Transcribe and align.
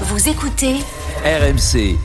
Vous 0.00 0.28
écoutez 0.28 0.78
RMC, 1.24 1.96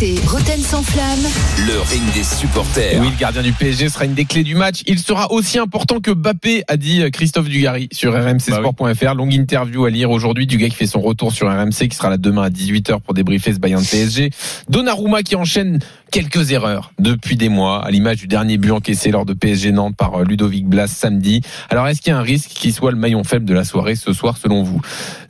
RMC 0.00 0.26
Roten 0.26 0.60
sans 0.60 0.82
flamme. 0.82 1.18
le 1.66 1.78
ring 1.80 2.02
des 2.14 2.22
supporters. 2.22 3.00
Oui, 3.00 3.10
le 3.10 3.16
gardien 3.18 3.42
du 3.42 3.52
PSG 3.52 3.90
sera 3.90 4.06
une 4.06 4.14
des 4.14 4.24
clés 4.24 4.44
du 4.44 4.54
match. 4.54 4.82
Il 4.86 4.98
sera 4.98 5.30
aussi 5.30 5.58
important 5.58 6.00
que 6.00 6.10
Bappé, 6.10 6.64
a 6.68 6.78
dit 6.78 7.02
Christophe 7.10 7.48
Dugarry 7.48 7.88
sur 7.92 8.14
rmcsport.fr. 8.14 9.14
Longue 9.14 9.34
interview 9.34 9.84
à 9.84 9.90
lire 9.90 10.10
aujourd'hui 10.10 10.46
du 10.46 10.56
gars 10.56 10.70
qui 10.70 10.76
fait 10.76 10.86
son 10.86 11.00
retour 11.00 11.32
sur 11.32 11.48
RMC, 11.48 11.88
qui 11.88 11.96
sera 11.96 12.08
là 12.08 12.16
demain 12.16 12.44
à 12.44 12.48
18h 12.48 13.00
pour 13.00 13.12
débriefer 13.12 13.52
ce 13.52 13.58
Bayern 13.58 13.84
PSG. 13.84 14.30
Donnarumma 14.70 15.22
qui 15.22 15.36
enchaîne 15.36 15.80
quelques 16.10 16.50
erreurs 16.50 16.92
depuis 16.98 17.36
des 17.36 17.48
mois, 17.48 17.84
à 17.84 17.90
l'image 17.90 18.18
du 18.18 18.26
dernier 18.26 18.56
but 18.56 18.70
encaissé 18.72 19.10
lors 19.10 19.26
de 19.26 19.34
PSG 19.34 19.72
Nantes 19.72 19.96
par 19.96 20.20
euh, 20.20 20.24
Ludovic 20.24 20.66
Blas 20.66 20.88
samedi. 20.88 21.40
Alors, 21.68 21.86
est-ce 21.88 22.00
qu'il 22.00 22.10
y 22.10 22.14
a 22.14 22.18
un 22.18 22.22
risque 22.22 22.50
qu'il 22.50 22.72
soit 22.72 22.90
le 22.90 22.96
maillon 22.96 23.22
faible 23.22 23.44
de 23.44 23.54
la 23.54 23.64
soirée 23.64 23.96
ce 23.96 24.12
soir, 24.12 24.36
selon 24.38 24.62
vous? 24.62 24.80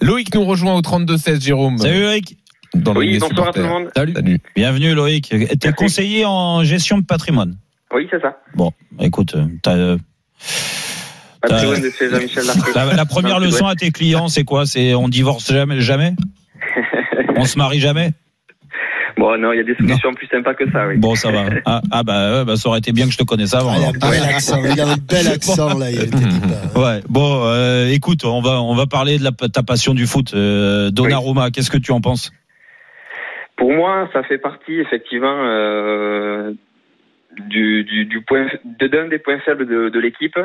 Loïc 0.00 0.34
nous 0.34 0.45
rejoint 0.45 0.75
au 0.75 0.80
32-16, 0.80 1.41
Jérôme. 1.41 1.79
Salut 1.79 2.03
Loïc. 2.03 2.37
Dans 2.75 2.93
le 2.93 3.01
Oui, 3.01 3.19
bonsoir 3.19 3.49
à 3.49 3.53
tout 3.53 3.61
le 3.61 3.67
monde. 3.67 3.91
Salut. 3.97 4.13
Salut. 4.15 4.39
Bienvenue 4.55 4.95
Loïc. 4.95 5.29
T'es 5.29 5.39
Merci. 5.39 5.73
conseiller 5.75 6.25
en 6.25 6.63
gestion 6.65 6.99
de 6.99 7.05
patrimoine. 7.05 7.57
Oui, 7.93 8.07
c'est 8.11 8.21
ça. 8.21 8.37
Bon, 8.55 8.73
écoute, 9.01 9.35
euh, 9.35 9.46
t'as, 9.63 9.75
euh, 9.77 9.99
la, 12.75 12.85
la 12.95 13.05
première 13.07 13.41
leçon 13.41 13.67
à 13.67 13.75
tes 13.75 13.91
clients, 13.91 14.29
c'est 14.29 14.45
quoi? 14.45 14.67
C'est 14.67 14.95
on 14.95 15.09
divorce 15.09 15.51
jamais, 15.53 15.81
jamais? 15.81 16.15
On 17.37 17.45
se 17.45 17.57
marie 17.59 17.81
jamais? 17.81 18.13
Bon, 19.17 19.37
non, 19.39 19.53
il 19.53 19.57
y 19.57 19.61
a 19.61 19.65
des 19.65 19.75
solutions 19.75 20.13
plus 20.15 20.27
sympas 20.29 20.55
que 20.55 20.71
ça, 20.71 20.87
oui. 20.87 20.96
Bon, 20.99 21.15
ça 21.15 21.31
va. 21.31 21.45
Ah, 21.67 21.81
ah 21.91 22.03
bah, 22.03 22.32
ouais, 22.39 22.45
bah, 22.45 22.57
ça 22.57 22.68
aurait 22.68 22.79
été 22.79 22.93
bien 22.93 23.07
que 23.07 23.13
je 23.13 23.18
te 23.18 23.25
connaisse 23.25 23.55
avant. 23.55 23.73
Ah, 23.73 23.79
il 23.79 23.85
a 23.87 23.93
bel 24.11 24.23
accent, 24.23 24.63
il 24.65 24.81
a 24.81 24.89
un 24.89 24.96
bel 24.96 25.27
accent 25.29 25.79
là. 25.79 25.91
Il 25.91 26.01
était 26.01 26.11
pas- 26.75 26.81
Ouais. 26.81 27.03
Bon, 27.09 27.41
euh, 27.45 27.89
écoute, 27.91 28.25
on 28.25 28.41
va 28.41 28.63
on 28.63 28.75
va 28.75 28.87
parler 28.87 29.18
de 29.18 29.25
la, 29.25 29.32
ta 29.32 29.63
passion 29.63 29.95
du 29.95 30.07
foot. 30.07 30.32
Euh, 30.35 30.91
Donnarumma, 30.91 31.51
qu'est-ce 31.51 31.71
que 31.71 31.79
tu 31.79 31.93
en 31.93 32.01
penses? 32.01 32.31
Pour 33.61 33.75
moi, 33.75 34.08
ça 34.14 34.22
fait 34.22 34.39
partie 34.39 34.80
effectivement 34.80 35.44
euh, 35.44 36.53
du, 37.41 37.84
du, 37.84 38.06
du 38.06 38.22
point 38.22 38.47
d'un 38.64 39.06
des 39.06 39.19
points 39.19 39.39
faibles 39.41 39.66
de, 39.66 39.91
de 39.91 40.00
l'équipe, 40.00 40.41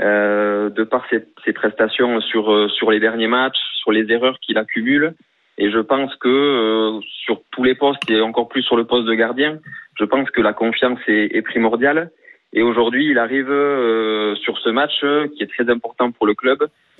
euh, 0.00 0.70
de 0.70 0.84
par 0.84 1.04
ses, 1.10 1.24
ses 1.44 1.52
prestations 1.52 2.20
sur 2.20 2.52
euh, 2.52 2.68
sur 2.68 2.92
les 2.92 3.00
derniers 3.00 3.26
matchs, 3.26 3.58
sur 3.80 3.90
les 3.90 4.08
erreurs 4.08 4.38
qu'il 4.38 4.56
accumule. 4.56 5.14
Et 5.58 5.72
je 5.72 5.80
pense 5.80 6.14
que 6.14 6.28
euh, 6.28 7.00
sur 7.24 7.42
tous 7.50 7.64
les 7.64 7.74
postes 7.74 8.08
et 8.08 8.20
encore 8.20 8.48
plus 8.48 8.62
sur 8.62 8.76
le 8.76 8.84
poste 8.84 9.08
de 9.08 9.14
gardien, 9.14 9.58
je 9.98 10.04
pense 10.04 10.30
que 10.30 10.40
la 10.40 10.52
confiance 10.52 11.00
est, 11.08 11.34
est 11.34 11.42
primordiale. 11.42 12.12
Et 12.54 12.62
aujourd'hui, 12.62 13.10
il 13.10 13.18
arrive 13.18 13.50
euh, 13.50 14.34
sur 14.36 14.56
ce 14.58 14.68
match 14.70 14.92
euh, 15.02 15.26
qui 15.36 15.42
est 15.42 15.48
très 15.48 15.68
important 15.70 16.12
pour 16.12 16.26
le 16.26 16.34
club 16.34 16.58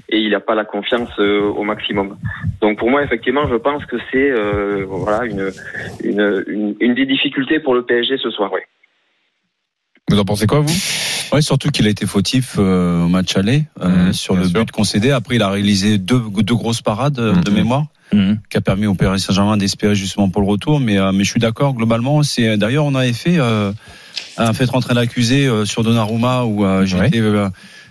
et 0.08 0.19
il 0.19 0.30
n'a 0.30 0.41
pas 0.41 0.55
la 0.55 0.64
confiance 0.64 1.08
euh, 1.20 1.41
au 1.42 1.62
maximum. 1.62 2.19
Donc 2.60 2.78
pour 2.78 2.91
moi, 2.91 3.02
effectivement, 3.05 3.47
je 3.48 3.55
pense 3.55 3.84
que 3.86 3.97
c'est 4.10 4.30
euh, 4.30 4.84
voilà 4.86 5.25
une, 5.25 5.50
une, 6.02 6.44
une, 6.48 6.75
une 6.80 6.94
des 6.94 7.06
difficultés 7.06 7.60
pour 7.60 7.75
le 7.75 7.84
PSG 7.84 8.19
ce 8.19 8.30
soir. 8.30 8.50
Oui. 8.52 8.60
Vous 10.10 10.19
en 10.19 10.25
pensez 10.25 10.47
quoi, 10.47 10.60
vous? 10.60 10.75
Ouais, 11.32 11.41
surtout 11.41 11.70
qu'il 11.70 11.86
a 11.86 11.91
été 11.91 12.05
fautif 12.06 12.56
euh, 12.58 13.05
au 13.05 13.08
match 13.08 13.36
aller 13.36 13.62
euh, 13.80 14.06
Mhm, 14.06 14.12
sur 14.12 14.36
le 14.36 14.44
sûr. 14.44 14.60
but 14.60 14.70
concédé. 14.70 15.10
Après, 15.12 15.36
il 15.36 15.42
a 15.42 15.48
réalisé 15.50 15.98
deux, 15.98 16.20
deux 16.42 16.55
grosses 16.55 16.82
parades 16.82 17.14
de 17.14 17.50
Mhm. 17.50 17.55
mémoire 17.56 17.84
Mhm. 18.12 18.38
qui 18.50 18.56
a 18.58 18.60
permis 18.60 18.86
au 18.86 18.94
Paris 18.94 19.19
Saint-Germain 19.19 19.56
d'espérer 19.56 19.94
justement 19.94 20.28
pour 20.28 20.42
le 20.42 20.48
retour. 20.48 20.78
Mais, 20.80 20.98
euh, 20.98 21.12
mais 21.12 21.25
je 21.25 21.30
suis 21.30 21.41
d'accord 21.41 21.75
globalement. 21.75 22.22
C'est 22.22 22.56
d'ailleurs 22.58 22.84
on 22.84 22.94
avait 22.94 23.14
fait 23.14 23.38
euh, 23.38 23.72
un 24.39 24.53
fait 24.53 24.65
rentrer 24.71 24.95
l'accusé 24.95 25.47
euh, 25.47 25.65
sur 25.65 25.83
Donnarumma 25.85 26.45
où 26.45 26.65
euh, 26.65 26.85
j'étais 26.85 27.21
euh, 27.21 27.49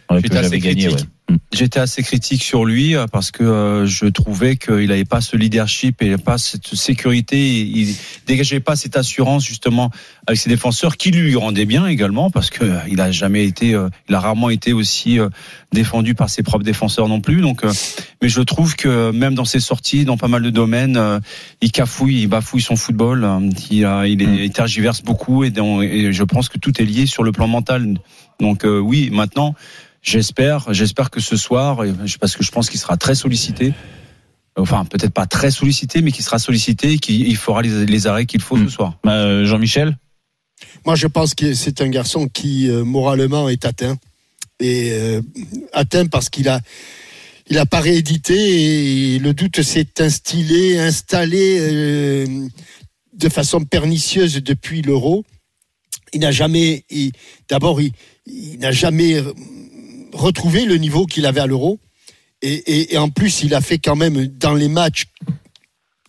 Ouais, 0.10 0.18
assez 0.18 0.44
j'avais 0.44 0.60
gagné. 0.60 0.88
critique. 0.88 1.00
ouais. 1.00 1.06
J'étais 1.53 1.80
assez 1.80 2.02
critique 2.03 2.44
sur 2.44 2.66
lui 2.66 2.95
euh, 2.95 3.06
parce 3.08 3.31
que 3.31 3.44
euh, 3.44 3.86
je 3.86 4.06
trouvais 4.08 4.56
qu'il 4.56 4.88
n'avait 4.88 5.06
pas 5.06 5.22
ce 5.22 5.38
leadership 5.38 6.02
et 6.02 6.17
pas 6.17 6.38
cette 6.38 6.75
sécurité. 6.75 7.62
Il 7.62 7.95
dégageait 8.28 8.59
pas 8.59 8.75
cette 8.75 8.98
assurance 8.98 9.45
justement 9.45 9.92
avec 10.28 10.40
ses 10.40 10.50
défenseurs 10.50 10.98
qui 10.98 11.12
lui 11.12 11.36
rendaient 11.36 11.66
bien 11.66 11.85
également 11.88 12.30
parce 12.31 12.50
que 12.50 12.63
euh, 12.66 12.80
il 12.90 13.00
a 13.02 13.12
jamais 13.12 13.46
été, 13.46 13.78
il 14.09 14.16
a 14.16 14.19
rarement 14.19 14.50
été 14.50 14.74
aussi 14.74 15.19
défendu 15.72 16.16
par 16.16 16.30
ses 16.30 16.44
propres 16.44 16.63
défenseurs 16.63 17.08
non 17.08 17.22
plus. 17.22 17.41
Donc, 17.41 17.62
mais 18.22 18.29
je 18.29 18.41
trouve 18.41 18.75
que 18.75 19.12
même 19.12 19.35
dans 19.35 19.46
ses 19.46 19.59
sorties, 19.59 20.06
dans 20.06 20.18
pas 20.18 20.28
mal 20.28 20.41
de 20.41 20.50
domaines, 20.50 21.19
il 21.62 21.72
cafouille, 21.72 22.22
il 22.24 22.28
bafouille 22.28 22.62
son 22.62 22.75
football. 22.75 23.28
Il, 23.69 23.85
a, 23.85 24.08
il, 24.08 24.22
est, 24.22 24.28
Mm. 24.28 24.40
il 24.44 24.52
tergiverse 24.52 25.02
beaucoup 25.03 25.44
et, 25.44 25.50
dans- 25.52 25.81
et 25.81 26.13
je 26.13 26.24
pense 26.24 26.50
que 26.50 26.58
tout 26.58 26.81
est 26.81 26.85
lié 26.85 27.06
sur 27.06 27.24
le 27.24 27.31
plan 27.31 27.47
mental. 27.47 27.96
Donc 28.40 28.66
euh, 28.66 28.79
oui, 28.79 29.09
maintenant. 29.12 29.53
J'espère, 30.06 30.74
j'espère 30.74 31.09
que 31.09 31.22
ce 31.23 31.38
soir, 31.38 31.84
parce 32.19 32.35
que 32.35 32.44
je 32.44 32.51
pense 32.51 32.69
qu'il 32.69 32.79
sera 32.79 32.97
très 32.97 33.16
sollicité, 33.16 33.73
enfin 34.57 34.85
peut-être 34.85 35.13
pas 35.13 35.25
très 35.25 35.51
sollicité, 35.51 36.01
mais 36.01 36.11
qu'il 36.11 36.23
sera 36.23 36.39
sollicité 36.39 36.94
et 36.94 36.97
qu'il 37.00 37.28
il 37.28 37.38
fera 37.38 37.61
les, 37.61 37.85
les 37.85 38.07
arrêts 38.07 38.25
qu'il 38.25 38.41
faut 38.41 38.57
ce 38.57 38.69
soir. 38.69 39.00
Bah, 39.03 39.13
euh, 39.16 39.45
Jean-Michel? 39.45 39.97
Moi, 40.85 40.95
je 40.95 41.07
pense 41.07 41.34
que 41.34 41.53
c'est 41.53 41.81
un 41.81 41.89
garçon 41.89 42.28
qui 42.28 42.69
euh, 42.69 42.84
moralement 42.84 43.50
est 43.50 43.66
atteint 43.66 43.97
et 44.59 44.91
euh, 44.91 45.22
atteint 45.73 46.06
parce 46.06 46.29
qu'il 46.29 46.47
a 46.47 46.61
il 47.50 47.57
a 47.57 47.66
pas 47.66 47.81
réédité 47.81 49.16
et 49.16 49.19
le 49.19 49.34
doute 49.34 49.61
s'est 49.61 50.00
instillé, 50.00 50.79
installé 50.79 51.57
euh, 51.59 52.47
de 53.13 53.29
façon 53.29 53.66
pernicieuse 53.66 54.41
depuis 54.41 54.81
l'euro. 54.81 55.25
Il 56.13 56.22
n'a 56.22 56.31
jamais, 56.31 56.85
il- 56.90 57.11
d'abord, 57.50 57.81
il, 57.81 57.91
il 58.25 58.59
n'a 58.59 58.72
jamais 58.72 59.22
retrouvé 60.13 60.66
le 60.66 60.78
niveau 60.78 61.06
qu'il 61.06 61.25
avait 61.25 61.41
à 61.41 61.47
l'euro. 61.47 61.79
Et, 62.41 62.53
et- 62.53 62.94
et 62.94 62.97
en 62.97 63.09
plus, 63.09 63.41
il 63.44 63.53
a 63.56 63.62
fait 63.62 63.78
quand 63.79 63.96
même 63.96 64.28
dans 64.28 64.53
les 64.53 64.68
matchs 64.68 65.06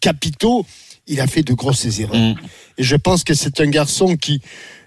capitaux, 0.00 0.66
il 1.06 1.20
a 1.20 1.26
fait 1.26 1.42
de 1.42 1.52
grosses 1.54 1.98
erreurs. 2.00 2.14
Mm. 2.16 2.34
Et 2.78 2.82
je 2.82 2.96
pense 2.96 3.24
que 3.24 3.34
c'est 3.34 3.60
un 3.60 3.66
garçon 3.68 4.16
qui, 4.16 4.40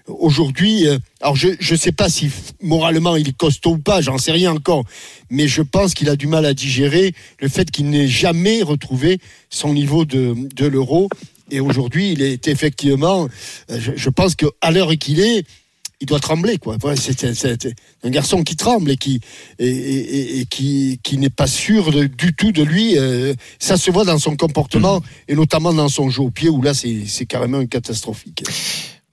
aujourd'hui, 0.06 0.86
euh, 0.86 0.98
alors 1.20 1.36
je 1.36 1.48
ne 1.48 1.76
sais 1.78 1.92
pas 1.92 2.08
si 2.08 2.30
moralement 2.60 3.16
il 3.16 3.28
est 3.28 3.36
costaud 3.36 3.72
ou 3.72 3.78
pas, 3.78 4.00
j'en 4.00 4.18
sais 4.18 4.32
rien 4.32 4.52
encore, 4.52 4.84
mais 5.30 5.48
je 5.48 5.62
pense 5.62 5.94
qu'il 5.94 6.08
a 6.08 6.16
du 6.16 6.26
mal 6.26 6.44
à 6.44 6.54
digérer 6.54 7.14
le 7.40 7.48
fait 7.48 7.70
qu'il 7.70 7.88
n'ait 7.90 8.08
jamais 8.08 8.62
retrouvé 8.62 9.18
son 9.50 9.72
niveau 9.72 10.04
de, 10.04 10.34
de 10.54 10.66
l'euro. 10.66 11.08
Et 11.50 11.60
aujourd'hui, 11.60 12.12
il 12.12 12.20
est 12.20 12.46
effectivement, 12.46 13.26
euh, 13.70 13.80
je, 13.80 13.92
je 13.96 14.10
pense 14.10 14.34
qu'à 14.34 14.70
l'heure 14.70 14.92
qu'il 14.98 15.20
est, 15.20 15.46
il 16.00 16.06
doit 16.06 16.20
trembler, 16.20 16.58
quoi. 16.58 16.76
C'est 16.96 17.24
un 18.04 18.10
garçon 18.10 18.44
qui 18.44 18.54
tremble 18.56 18.90
et 18.92 18.96
qui 18.96 19.20
et, 19.58 20.40
et- 20.40 20.46
qui, 20.46 21.00
qui 21.02 21.18
n'est 21.18 21.28
pas 21.30 21.46
sûr 21.48 21.90
de- 21.90 22.04
du 22.06 22.34
tout 22.34 22.52
de 22.52 22.62
lui. 22.62 22.96
euh, 22.96 23.34
ça 23.58 23.76
se 23.76 23.90
voit 23.90 24.04
dans 24.04 24.18
son 24.18 24.36
comportement 24.36 25.02
et 25.26 25.34
notamment 25.34 25.72
dans 25.74 25.88
son 25.88 26.08
jeu 26.10 26.22
au 26.22 26.30
pied 26.30 26.48
où 26.48 26.62
là, 26.62 26.72
c'est 26.74 27.04
c'est 27.06 27.26
carrément 27.26 27.66
catastrophique. 27.66 28.44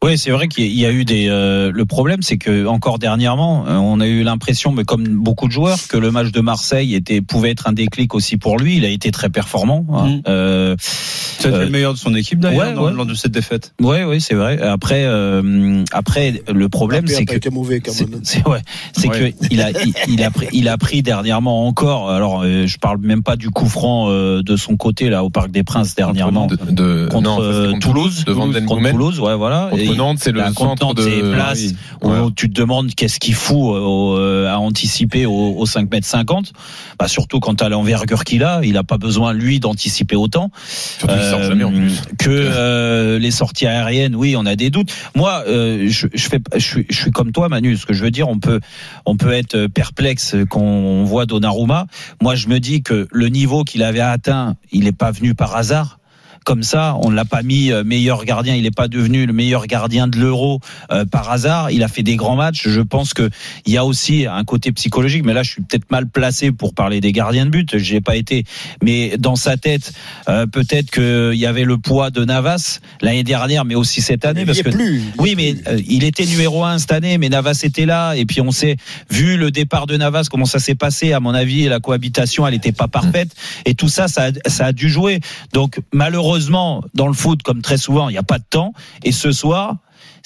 Oui, 0.04 0.20
c'est 0.20 0.30
vrai 0.30 0.48
qu'il 0.48 0.72
y 0.78 0.86
a 0.86 0.92
eu 0.92 1.04
des. 1.04 1.28
euh, 1.30 1.72
le 1.74 1.86
problème, 1.86 2.22
c'est 2.22 2.38
que 2.38 2.68
encore 2.68 3.00
dernièrement, 3.00 3.66
euh, 3.68 3.76
on 3.78 4.00
a 4.02 4.06
eu 4.08 4.22
l'impression, 4.24 4.72
mais 4.72 4.84
comme 4.84 5.04
beaucoup 5.08 5.48
de 5.48 5.52
joueurs, 5.52 5.80
que 5.90 5.98
le 5.98 6.12
match 6.12 6.32
de 6.32 6.42
Marseille 6.42 6.94
était 6.94 7.22
pouvait 7.22 7.50
être 7.52 7.68
un 7.68 7.72
déclic 7.74 8.14
aussi 8.14 8.38
pour 8.38 8.58
lui. 8.60 8.78
Il 8.78 8.86
a 8.86 8.90
été 8.90 9.10
très 9.10 9.30
performant. 9.30 9.84
hein. 9.94 10.08
Mm. 10.08 10.22
Euh, 10.28 10.76
Euh, 11.46 11.66
le 11.66 11.70
meilleur 11.70 11.94
de 11.94 11.98
son 12.00 12.16
équipe 12.16 12.40
d'ailleurs 12.40 12.68
ouais, 12.70 12.74
dans- 12.74 12.86
ouais. 12.86 12.94
lors 12.94 13.06
de 13.06 13.14
cette 13.14 13.32
défaite. 13.32 13.74
ouais, 13.82 14.04
oui, 14.04 14.20
c'est 14.20 14.34
vrai. 14.34 14.60
Après, 14.62 15.04
euh, 15.06 15.84
après, 15.92 16.42
le 16.52 16.70
problème, 16.70 17.06
c'est 17.08 17.26
que 17.26 17.36
été 17.36 17.50
mauvais 17.52 17.82
quand 17.82 17.92
c'est 17.92 18.10
même. 18.10 18.22
c'est- 18.24 18.48
ouais, 18.48 18.62
c'est 18.94 19.10
Ouais. 19.10 19.32
que 19.32 19.46
il 19.52 19.62
a 19.62 19.70
il, 19.72 19.94
il 20.08 20.24
a 20.24 20.32
pris 20.32 20.48
il 20.54 20.68
a 20.70 20.78
pris 20.78 21.04
dernièrement 21.04 21.68
encore. 21.68 22.10
Alors, 22.10 22.42
euh, 22.44 22.66
je 22.68 22.78
parle 22.80 22.98
même 23.00 23.22
pas 23.22 23.36
du 23.36 23.50
coup 23.52 23.68
franc 23.68 24.08
euh, 24.10 24.42
de 24.44 24.56
son 24.56 24.76
côté 24.78 25.10
là 25.10 25.24
au 25.24 25.30
Parc 25.30 25.52
des 25.52 25.64
Princes 25.64 25.94
dernièrement. 25.96 26.48
de, 26.48 26.56
de- 26.72 27.08
Contre, 27.12 27.22
non, 27.24 27.36
c'était 27.38 27.48
euh, 27.48 27.72
contre 27.74 27.88
Toulouse, 27.88 28.26
de 28.26 28.32
Van 28.32 28.48
Den 28.48 28.66
contre. 28.66 28.90
Toulouse, 28.90 29.20
ouais, 29.20 29.36
voilà. 29.36 29.68
Contre 29.72 29.84
Et- 29.84 29.85
Nantes, 29.94 30.18
c'est 30.22 30.32
le 30.32 30.40
bah, 30.42 30.52
centre 30.56 30.94
de 30.94 31.02
c'est 31.04 31.32
place 31.32 31.60
oui. 31.62 31.76
où 32.02 32.10
Ouais. 32.10 32.32
tu 32.36 32.50
te 32.50 32.54
demandes 32.60 32.94
qu'est-ce 32.96 33.20
qu'il 33.20 33.36
fout 33.36 33.56
au- 33.58 34.18
euh, 34.18 34.50
à 34.50 34.58
anticiper 34.60 35.26
au, 35.26 35.56
au 35.58 35.66
5 35.66 35.92
mètres 35.92 36.08
50 36.08 36.54
bah 36.98 37.08
surtout 37.08 37.40
quand 37.40 37.62
à 37.62 37.70
l'envergure 37.70 38.24
qu'il 38.24 38.44
a 38.44 38.62
il 38.64 38.78
a 38.78 38.84
pas 38.84 38.98
besoin 38.98 39.34
lui 39.34 39.60
d'anticiper 39.60 40.16
autant. 40.16 40.50
Euh, 41.10 41.48
jamais 41.48 41.64
en 41.64 41.72
plus. 41.72 42.02
que 42.18 42.30
euh, 42.30 43.20
les 43.20 43.32
sorties 43.32 43.68
aériennes 43.68 44.16
oui 44.16 44.36
on 44.38 44.46
a 44.46 44.56
des 44.56 44.70
doutes. 44.70 44.92
Moi 45.16 45.44
euh, 45.48 45.88
je, 45.90 46.08
je 46.14 46.28
fais 46.30 46.40
je 46.56 46.60
suis, 46.60 46.86
je 46.90 46.96
suis 47.00 47.12
comme 47.12 47.32
toi 47.32 47.50
Manu. 47.50 47.76
Ce 47.78 47.86
que 47.86 47.94
je 47.94 48.04
veux 48.04 48.12
dire 48.12 48.30
on 48.30 48.40
peut 48.40 48.60
on 49.06 49.18
peut 49.18 49.34
être 49.34 49.68
perplexe 49.68 50.36
quand 50.50 50.62
on 50.62 51.04
voit 51.04 51.26
Donnarumma. 51.26 51.88
Moi 52.22 52.36
je 52.36 52.48
me 52.48 52.60
dis 52.60 52.82
que 52.82 53.08
le 53.12 53.28
niveau 53.30 53.64
qu'il 53.64 53.84
avait 53.84 54.00
atteint 54.00 54.56
il 54.72 54.84
n'est 54.86 54.92
pas 54.92 55.12
venu 55.12 55.36
par 55.36 55.56
hasard 55.56 56.00
comme 56.46 56.64
ça. 56.64 56.96
On 57.02 57.10
l'a 57.10 57.26
pas 57.26 57.44
mis 57.44 57.72
euh, 57.72 57.84
meilleur 57.84 58.24
gardien. 58.24 58.56
Il 58.56 58.64
n'est 58.64 58.72
pas 58.72 58.88
devenu 58.88 59.26
le 59.26 59.34
meilleur 59.34 59.68
gardien 59.68 60.08
de 60.08 60.18
l'Euro 60.18 60.62
euh, 60.92 61.04
par 61.04 61.30
hasard. 61.30 61.72
Il 61.72 61.84
a 61.84 61.88
fait 61.90 62.04
des 62.04 62.16
grands 62.16 62.36
matchs. 62.38 62.70
Je 62.70 62.82
pense 62.82 63.14
que 63.14 63.30
il 63.66 63.74
y 63.74 63.78
a 63.78 63.84
aussi 63.84 64.28
un 64.28 64.44
côté 64.46 64.72
psychologique. 64.72 65.26
Mais 65.26 65.34
là, 65.34 65.44
je 65.44 65.52
suis 65.52 65.62
peut-être 65.64 65.90
mal 65.92 66.08
placé 66.08 66.52
pour 66.52 66.74
parler 66.74 67.02
des 67.02 67.12
gardiens 67.12 67.46
de 67.46 67.50
but. 67.50 67.78
J'ai 67.78 68.00
pas 68.00 68.16
été. 68.16 68.46
Mais 68.84 69.18
dans 69.18 69.36
sa 69.36 69.58
tête, 69.58 69.92
euh, 70.30 70.46
peut-être 70.46 70.92
qu'il 70.92 71.38
y 71.40 71.46
avait 71.48 71.64
le 71.66 71.78
poids 71.80 72.12
de 72.12 72.24
Navas 72.24 72.80
l'année 73.02 73.24
dernière, 73.24 73.66
mais 73.66 73.76
aussi 73.76 74.02
cette 74.02 74.24
année, 74.24 74.42
Il 74.42 74.46
parce 74.46 74.60
est 74.60 74.64
que 74.64 74.70
plus. 74.70 75.02
oui, 75.18 75.34
mais 75.36 75.56
euh, 75.68 75.82
il 75.88 76.04
était 76.04 76.26
numéro 76.26 76.64
un 76.64 76.78
cette 76.78 76.92
année, 76.92 77.18
mais 77.18 77.30
Navas 77.30 77.60
était 77.64 77.88
là. 77.88 78.14
Et 78.14 78.26
puis 78.26 78.40
on 78.40 78.52
sait, 78.52 78.78
vu 79.10 79.36
le 79.36 79.50
départ 79.50 79.88
de 79.88 79.98
Navas, 79.98 80.28
comment 80.30 80.46
ça 80.46 80.60
s'est 80.60 80.76
passé, 80.76 81.12
à 81.12 81.20
mon 81.20 81.34
avis, 81.34 81.68
la 81.68 81.80
cohabitation, 81.80 82.46
elle 82.46 82.54
n'était 82.54 82.72
pas 82.72 82.88
parfaite. 82.88 83.30
Et 83.66 83.74
tout 83.74 83.90
ça, 83.90 84.08
ça 84.08 84.30
ça 84.46 84.68
a 84.68 84.72
dû 84.72 84.90
jouer. 84.90 85.22
Donc 85.52 85.80
malheureusement, 85.92 86.35
dans 86.94 87.08
le 87.08 87.14
foot, 87.14 87.44
comme 87.44 87.62
très 87.62 87.78
souvent, 87.78 88.10
il 88.10 88.14
n'y 88.14 88.18
a 88.18 88.24
pas 88.24 88.40
de 88.40 88.46
temps. 88.50 88.74
Et 89.04 89.12
ce 89.12 89.32
soir, 89.32 89.78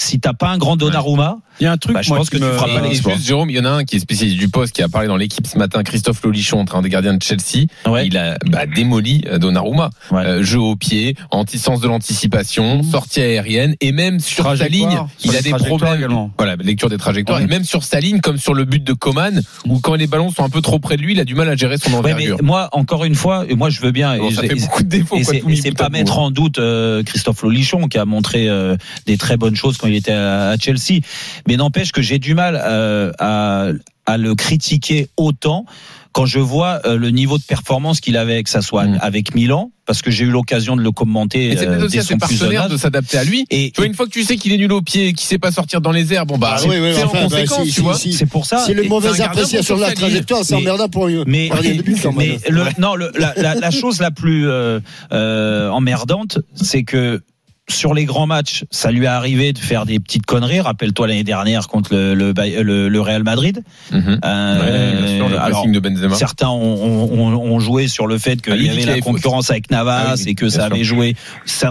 si 0.02 0.18
t'as 0.22 0.32
pas 0.34 0.48
un 0.48 0.58
grand 0.58 0.78
Donnarumma, 0.78 1.40
Il 1.60 1.66
y 1.66 1.68
a 1.68 1.74
un 1.74 1.78
truc, 1.78 1.94
Bah, 1.94 2.02
je 2.02 2.08
moi, 2.08 2.20
pense 2.20 2.30
que 2.30 2.38
tu 2.38 2.44
me- 2.44 2.54
feras 2.54 2.70
pas 2.74 2.80
l'exploit. 2.80 3.16
Jérôme, 3.22 3.50
il 3.50 3.58
y 3.58 3.60
en 3.60 3.66
a 3.66 3.70
un 3.70 3.84
qui 3.84 3.98
est 3.98 4.00
spécialiste 4.00 4.38
du 4.40 4.48
poste, 4.48 4.74
qui 4.74 4.82
a 4.82 4.88
parlé 4.88 5.10
dans 5.10 5.18
l'équipe 5.18 5.46
ce 5.46 5.58
matin, 5.58 5.84
Christophe 5.84 6.24
Lolichon, 6.24 6.64
un 6.72 6.82
des 6.82 6.88
gardiens 6.88 7.14
de 7.16 7.22
Chelsea. 7.22 7.66
Ouais. 7.86 8.08
Il 8.08 8.16
a 8.18 8.38
bah, 8.50 8.66
démoli 8.66 9.26
euh, 9.28 9.40
Donnarumma. 9.40 9.90
Ouais. 10.10 10.24
Euh, 10.26 10.42
jeu 10.42 10.60
au 10.60 10.78
pied, 10.78 11.18
anti-sens 11.32 11.82
de 11.82 11.88
l'anticipation, 11.90 12.82
sortie 12.84 13.20
aérienne, 13.20 13.76
et 13.82 13.92
même 13.92 14.22
sur 14.22 14.56
sa 14.56 14.70
ligne, 14.70 15.00
il 15.26 15.36
a 15.36 15.42
des 15.42 15.50
problèmes. 15.52 15.98
également. 15.98 16.32
Voilà, 16.38 16.56
lecture 16.56 16.90
des 16.90 16.98
trajectoires, 16.98 17.40
Ouais. 17.40 17.44
et 17.46 17.48
même 17.48 17.66
sur 17.66 17.84
sa 17.84 18.00
ligne, 18.00 18.22
comme 18.22 18.38
sur 18.38 18.54
le 18.54 18.64
but 18.64 18.82
de 18.84 18.94
Coman, 18.94 19.42
où 19.66 19.80
quand 19.80 19.96
les 19.96 20.08
ballons 20.08 20.32
sont 20.32 20.46
un 20.46 20.50
peu 20.50 20.62
trop 20.62 20.80
près 20.80 20.96
de 20.96 21.02
lui, 21.02 21.12
il 21.12 21.20
a 21.20 21.26
du 21.26 21.36
mal 21.36 21.50
à 21.50 21.58
gérer 21.58 21.78
son 21.78 21.92
Ouais, 21.92 22.02
mais 22.04 22.14
envergure. 22.14 22.38
moi, 22.42 22.70
encore 22.72 23.04
une 23.04 23.16
fois, 23.16 23.44
et 23.50 23.56
moi 23.56 23.70
je 23.70 23.82
veux 23.82 23.92
bien. 23.92 24.14
Et 24.14 24.32
ça 24.32 24.44
fait 24.44 24.56
beaucoup 24.56 24.84
de 24.84 24.88
défauts. 24.90 25.18
Et 25.18 25.24
c'est, 25.26 25.74
pas 25.76 25.90
mettre 25.90 26.20
en 26.20 26.32
doute 26.32 26.58
euh, 26.60 27.04
Christophe 27.04 27.42
Lolichon 27.44 27.88
qui 27.90 27.98
a 27.98 28.06
montré 28.06 28.48
euh, 28.48 28.78
des 29.06 29.18
très 29.18 29.36
bonnes 29.36 29.58
choses 29.58 29.76
quand 29.78 29.89
il 29.90 29.96
était 29.96 30.12
à, 30.12 30.50
à 30.50 30.58
Chelsea, 30.58 31.02
mais 31.48 31.58
n'empêche 31.58 31.92
que 31.92 32.02
j'ai 32.02 32.20
du 32.20 32.34
mal 32.34 32.60
euh, 32.64 33.12
à, 33.20 33.68
à 34.06 34.18
le 34.18 34.36
critiquer 34.36 35.08
autant 35.18 35.66
quand 36.12 36.26
je 36.26 36.40
vois 36.40 36.82
euh, 36.86 36.98
le 36.98 37.12
niveau 37.12 37.38
de 37.38 37.44
performance 37.44 38.00
qu'il 38.02 38.18
avait, 38.18 38.42
que 38.42 38.50
ça 38.50 38.62
soit 38.62 38.86
avec 39.00 39.36
Milan, 39.36 39.72
parce 39.86 40.02
que 40.02 40.10
j'ai 40.10 40.26
eu 40.26 40.32
l'occasion 40.32 40.76
de 40.76 40.82
le 40.82 40.92
commenter 40.92 41.50
Et 41.52 41.56
c'est 41.58 41.68
peut-être 41.68 41.82
euh, 41.82 41.86
aussi 41.86 42.00
à 42.00 42.04
ses 42.04 42.18
partenaires 42.18 42.68
de 42.68 42.78
s'adapter 42.78 43.20
à 43.20 43.24
lui. 43.24 43.46
Et, 43.52 43.70
Tu 43.70 43.80
vois, 43.82 43.86
une 43.86 43.94
fois 43.94 44.08
que 44.08 44.12
tu 44.12 44.24
sais 44.24 44.36
qu'il 44.36 44.52
est 44.52 44.58
nul 44.58 44.72
au 44.72 44.82
pied, 44.82 45.14
qu'il 45.14 45.28
sait 45.28 45.38
pas 45.38 45.52
sortir 45.52 45.82
dans 45.82 45.92
les 45.92 46.12
airs, 46.12 46.26
bon 46.26 46.40
bah, 46.40 46.54
Ah 46.56 46.58
c'est 46.58 46.68
oui, 46.68 46.78
oui, 46.82 46.94
c'est 46.96 47.04
enfin, 47.04 47.26
en 47.26 47.28
bah, 47.28 47.42
conséquence, 47.42 47.68
si, 47.68 47.74
tu 47.74 47.82
vois. 47.82 47.94
si, 47.94 48.12
si. 48.12 48.18
c'est 48.18 48.26
pour 48.26 48.48
ça. 48.48 48.64
C'est 48.66 48.74
le 48.74 48.84
gardien 48.84 49.26
appréciation 49.26 49.76
de 49.76 49.82
pour 49.82 49.88
la 49.88 49.94
trajectoire, 49.94 50.44
c'est 50.44 50.56
emmerdant 50.56 50.90
pour 50.90 51.06
un 51.06 51.24
mais, 51.28 51.50
quand 51.50 51.62
le, 51.62 52.64
non, 52.80 52.96
le- 52.96 53.12
la, 53.16 53.34
la, 53.38 53.54
la 53.56 53.72
chose 53.72 54.00
la 54.00 54.10
plus 54.10 54.48
euh, 54.50 54.80
euh, 55.14 55.70
emmerdante, 55.70 56.40
c'est 56.56 56.84
que 56.84 57.22
sur 57.70 57.94
les 57.94 58.06
grands 58.06 58.28
matchs, 58.28 58.66
ça 58.72 58.92
lui 58.92 59.06
est 59.06 59.08
arrivé 59.08 59.54
de 59.54 59.58
faire 59.60 59.86
des 59.86 60.00
petites 60.00 60.26
conneries. 60.26 60.60
Rappelle-toi 60.60 61.08
l'année 61.08 61.24
dernière 61.24 61.68
contre 61.68 61.94
le, 61.94 62.14
le, 62.14 62.34
le- 62.64 62.90
le 62.90 63.02
Real 63.02 63.24
Madrid. 63.24 63.64
Mhm. 63.92 64.20
Euh, 64.24 65.02
Ouais, 65.02 65.18
sûr, 65.18 65.26
alors, 65.40 65.50
pressing 65.62 65.72
de 65.72 65.80
Benzema. 65.80 66.16
Certains 66.16 66.50
ont, 66.50 67.12
ont- 67.14 67.36
ont- 67.36 67.60
joué 67.60 67.88
sur 67.88 68.08
le 68.08 68.18
fait 68.18 68.40
Ah, 68.40 68.52
qu'il 68.52 68.54
lui 68.60 68.66
y 68.68 68.70
avait 68.70 68.86
la 68.86 69.00
concurrence 69.02 69.52
avec 69.52 69.70
Navas 69.70 70.04
Ah 70.10 70.14
oui, 70.18 70.24
et 70.30 70.36
que 70.36 70.50
ça 70.50 70.66
sûr. 70.66 70.74
avait 70.74 70.84
joué 70.84 71.16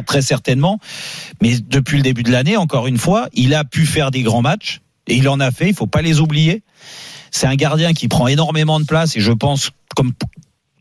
très 0.06 0.23
certainement. 0.23 0.79
Mais 1.43 1.56
depuis 1.59 1.97
le 1.97 2.03
début 2.03 2.23
de 2.23 2.31
l'année, 2.31 2.56
encore 2.56 2.87
une 2.87 2.99
fois, 2.99 3.29
il 3.33 3.55
a 3.55 3.65
pu 3.65 3.87
faire 3.87 4.11
des 4.11 4.23
grands 4.23 4.43
matchs 4.43 4.81
et 5.06 5.17
il 5.17 5.29
en 5.29 5.41
a 5.41 5.50
fait. 5.50 5.69
Il 5.69 5.75
faut 5.75 5.87
pas 5.87 6.03
les 6.03 6.21
oublier. 6.21 6.62
C'est 7.31 7.47
un 7.47 7.56
gardien 7.56 7.93
qui 7.93 8.09
prend 8.09 8.27
énormément 8.29 8.81
de 8.81 8.85
place 8.85 9.17
et 9.17 9.21
je 9.21 9.33
pense 9.33 9.71
comme 9.97 10.12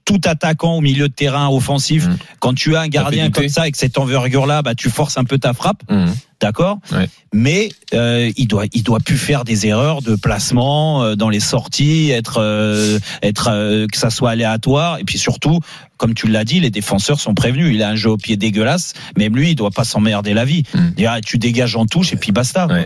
tout 0.08 0.22
attaquant 0.26 0.76
au 0.78 0.82
milieu 0.82 1.10
de 1.10 1.14
terrain 1.14 1.50
offensif, 1.50 2.08
Mhm. 2.08 2.18
quand 2.40 2.54
tu 2.56 2.76
as 2.76 2.82
un 2.82 2.88
gardien 2.88 3.30
comme 3.30 3.50
ça 3.50 3.62
avec 3.62 3.76
cette 3.76 3.98
envergure-là, 4.00 4.62
bah 4.64 4.74
tu 4.74 4.90
forces 4.90 5.18
un 5.18 5.26
peu 5.26 5.38
ta 5.38 5.54
frappe, 5.54 5.84
Mhm. 5.90 6.16
D'accord 6.40 6.80
Ouais. 6.92 7.08
Mais 7.34 7.70
euh, 7.94 8.32
il 8.38 8.48
doit 8.48 8.66
il 8.74 8.84
doit 8.84 9.00
plus 9.00 9.18
faire 9.18 9.44
des 9.44 9.68
erreurs 9.68 10.02
de 10.02 10.16
placement 10.16 11.04
euh, 11.04 11.16
dans 11.16 11.30
les 11.30 11.40
sorties, 11.40 12.12
être 12.12 12.40
euh, 12.40 13.00
être 13.22 13.50
euh, 13.52 13.88
que 13.92 13.98
ça 13.98 14.10
soit 14.10 14.32
aléatoire 14.32 15.00
et 15.00 15.04
puis 15.04 15.18
surtout 15.18 15.60
comme 15.98 16.14
tu 16.14 16.28
l'as 16.28 16.44
dit, 16.44 16.60
les 16.60 16.70
défenseurs 16.70 17.20
sont 17.20 17.34
prévenus. 17.34 17.74
Il 17.74 17.82
a 17.82 17.90
un 17.90 17.96
jeu 17.96 18.12
au 18.12 18.18
pied 18.18 18.38
dégueulasse. 18.38 18.94
Même 19.18 19.36
lui, 19.36 19.52
il 19.52 19.56
doit 19.56 19.72
pas 19.72 19.84
s'emmerder 19.84 20.34
la 20.34 20.46
vie. 20.46 20.64
Dire, 20.96 21.12
ah, 21.16 21.22
tu 21.22 21.38
dégages 21.40 21.76
en 21.76 21.86
touche 21.86 22.14
et 22.14 22.18
puis 22.18 22.32
basta. 22.32 22.68
Ouais. 22.68 22.86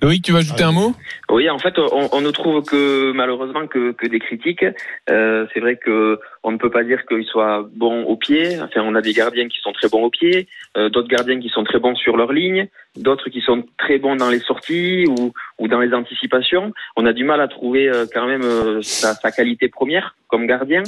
Loïc, 0.00 0.24
tu 0.24 0.32
vas 0.32 0.38
ajouter 0.38 0.62
un 0.64 0.72
mot? 0.72 0.94
Oui, 1.30 1.50
en 1.50 1.58
fait, 1.58 1.78
on, 1.78 2.08
on 2.12 2.20
ne 2.20 2.30
trouve 2.30 2.62
que 2.62 3.12
malheureusement 3.12 3.66
que, 3.66 3.92
que 3.92 4.06
des 4.06 4.18
critiques. 4.18 4.64
Euh, 5.10 5.46
c'est 5.52 5.60
vrai 5.60 5.76
que 5.76 6.18
on 6.42 6.52
ne 6.52 6.58
peut 6.58 6.70
pas 6.70 6.84
dire 6.84 7.04
qu'il 7.06 7.24
soit 7.24 7.68
bon 7.74 8.04
au 8.04 8.16
pied. 8.16 8.58
Enfin, 8.60 8.80
on 8.84 8.94
a 8.94 9.02
des 9.02 9.12
gardiens 9.12 9.48
qui 9.48 9.58
sont 9.62 9.72
très 9.72 9.88
bons 9.88 10.04
au 10.04 10.10
pied, 10.10 10.48
euh, 10.76 10.88
d'autres 10.88 11.08
gardiens 11.08 11.40
qui 11.40 11.48
sont 11.48 11.64
très 11.64 11.78
bons 11.78 11.96
sur 11.96 12.16
leur 12.16 12.32
ligne, 12.32 12.68
d'autres 12.96 13.30
qui 13.30 13.40
sont 13.40 13.64
très 13.78 13.98
bons 13.98 14.16
dans 14.16 14.30
les 14.30 14.40
sorties 14.40 15.06
ou, 15.08 15.32
ou 15.58 15.68
dans 15.68 15.80
les 15.80 15.92
anticipations. 15.94 16.72
On 16.96 17.06
a 17.06 17.12
du 17.12 17.24
mal 17.24 17.40
à 17.40 17.48
trouver 17.48 17.88
euh, 17.88 18.06
quand 18.12 18.26
même 18.26 18.42
euh, 18.42 18.82
sa, 18.82 19.14
sa 19.14 19.30
qualité 19.30 19.68
première 19.68 20.16
comme 20.28 20.46
gardien. 20.46 20.82